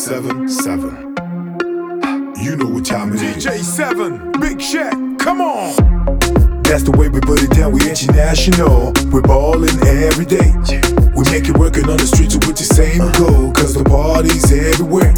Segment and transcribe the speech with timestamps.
[0.00, 1.14] 7 7.
[2.42, 3.44] You know what time it is.
[3.44, 5.76] DJ 7, Big Shaq, come on.
[6.62, 8.94] That's the way we put it down, we international.
[9.12, 10.56] We're ballin' every day.
[11.14, 15.12] We make it working on the streets with the same goal, cause the party's everywhere.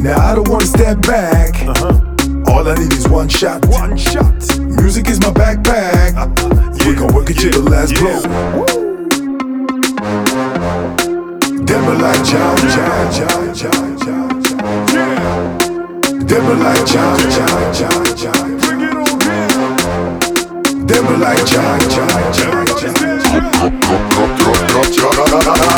[0.00, 1.60] Now I don't wanna step back.
[1.60, 2.50] Uh-huh.
[2.50, 3.66] All I need is one shot.
[3.66, 4.32] One shot.
[4.60, 6.16] Music is my backpack.
[6.16, 6.88] Uh-huh.
[6.88, 8.80] We gon' work it till the last blow.
[11.90, 13.89] Are like John, John, John, John, John, John.
[13.89, 13.89] Yeah,
[16.32, 18.58] Are like John, John, John, John.
[18.60, 19.78] bring it on down.
[21.06, 22.66] Are like John, John, John,
[25.36, 25.69] John.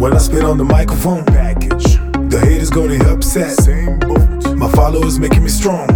[0.00, 1.96] When I spit on the microphone package,
[2.30, 3.52] the haters gonna get upset.
[3.60, 4.56] Same boat.
[4.56, 5.86] My followers making me strong.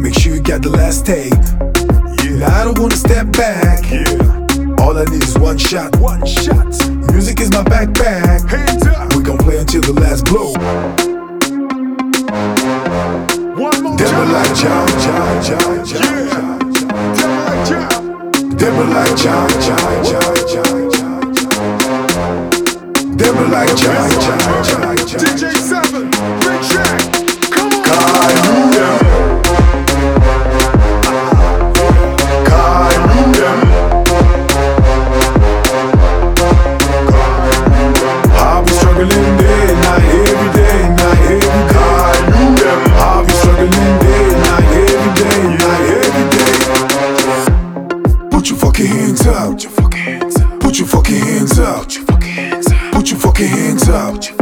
[0.00, 1.32] Make sure you got the last tape.
[2.24, 2.38] Yeah.
[2.48, 3.84] Now I don't wanna step back.
[3.90, 5.94] Yeah, All I need is one shot.
[5.96, 6.66] one shot.
[7.12, 8.48] Music is my backpack.
[8.48, 9.14] Hands up.
[9.14, 10.52] We gon' play until the last blow.
[13.60, 14.32] One more Them time.
[14.32, 16.32] like John, John, John, John, Yeah.
[16.32, 17.14] John, John.
[17.14, 18.56] Tell me like John.
[18.56, 20.71] Them are like John, John, John, John, John,
[23.12, 23.18] John.
[23.18, 24.10] Them like John.
[25.18, 27.00] DJ 7, Big Shaq,
[27.50, 27.82] come on.
[27.84, 29.00] I knew them.
[32.48, 33.58] I knew them.
[38.34, 41.80] I'll be struggling day night, every day night, every day.
[41.80, 42.80] I knew them.
[42.96, 46.52] I'll be struggling day night, every day night, every day.
[48.30, 49.50] Put your fucking hands up.
[49.50, 50.60] Put your fucking hands up.
[50.60, 51.76] Put your fucking hands up.
[51.82, 52.71] Put your fucking hands up.
[53.12, 54.41] Your fucking hands up.